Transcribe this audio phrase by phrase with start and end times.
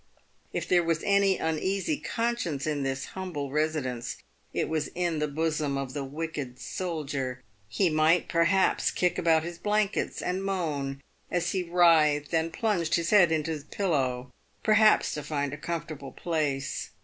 [0.51, 4.17] If there was any uneasy conscience in this humble residence,
[4.51, 7.43] it was in the bosom of the wicked soldier.
[7.67, 12.95] He might, per haps, kick about his blankets, and moan, as he writhed and plunged
[12.95, 14.31] his head into his pillow,
[14.63, 16.89] perhaps, to find a comfortable place.